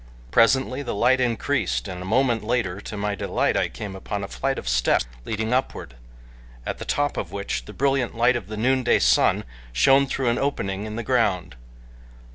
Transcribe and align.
Presently 0.31 0.81
the 0.81 0.95
light 0.95 1.21
increased 1.21 1.87
and 1.87 2.01
a 2.01 2.05
moment 2.05 2.43
later, 2.43 2.81
to 2.81 2.97
my 2.97 3.13
delight, 3.13 3.55
I 3.55 3.67
came 3.67 3.95
upon 3.95 4.23
a 4.23 4.27
flight 4.27 4.57
of 4.57 4.67
steps 4.67 5.05
leading 5.25 5.53
upward, 5.53 5.93
at 6.65 6.79
the 6.79 6.85
top 6.85 7.17
of 7.17 7.31
which 7.31 7.65
the 7.65 7.71
brilliant 7.73 8.17
light 8.17 8.35
of 8.35 8.47
the 8.47 8.57
noonday 8.57 8.97
sun 8.97 9.43
shone 9.71 10.07
through 10.07 10.29
an 10.29 10.39
opening 10.39 10.85
in 10.87 10.95
the 10.95 11.03
ground. 11.03 11.55